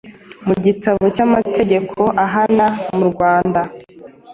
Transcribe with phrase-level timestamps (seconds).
[0.47, 2.67] mu gitabo cy’amategeko ahana
[2.97, 3.61] mu Rwanda,